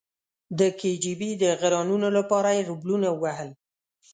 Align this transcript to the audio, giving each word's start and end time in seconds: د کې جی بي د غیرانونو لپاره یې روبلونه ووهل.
د 0.59 0.61
کې 0.79 0.91
جی 1.03 1.13
بي 1.19 1.29
د 1.41 1.43
غیرانونو 1.59 2.07
لپاره 2.17 2.49
یې 2.55 2.61
روبلونه 2.69 3.07
ووهل. 3.13 3.49